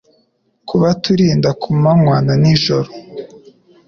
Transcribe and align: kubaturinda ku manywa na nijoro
kubaturinda 0.67 1.49
ku 1.61 1.69
manywa 1.81 2.17
na 2.25 2.35
nijoro 2.41 2.89